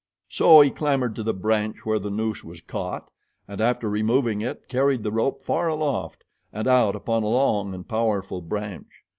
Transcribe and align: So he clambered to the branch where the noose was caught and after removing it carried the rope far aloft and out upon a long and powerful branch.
So 0.29 0.61
he 0.61 0.71
clambered 0.71 1.15
to 1.17 1.21
the 1.21 1.31
branch 1.31 1.85
where 1.85 1.99
the 1.99 2.09
noose 2.09 2.43
was 2.43 2.59
caught 2.59 3.11
and 3.47 3.61
after 3.61 3.87
removing 3.87 4.41
it 4.41 4.67
carried 4.67 5.03
the 5.03 5.11
rope 5.11 5.43
far 5.43 5.67
aloft 5.67 6.23
and 6.51 6.67
out 6.67 6.95
upon 6.95 7.21
a 7.21 7.27
long 7.27 7.75
and 7.75 7.87
powerful 7.87 8.41
branch. 8.41 9.03